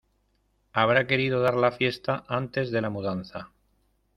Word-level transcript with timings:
Habrá 0.73 1.05
querido 1.05 1.41
dar 1.43 1.53
la 1.53 1.71
fiesta 1.73 2.23
antes 2.27 2.71
de 2.71 2.81
la 2.81 2.89
mudanza. 2.89 3.51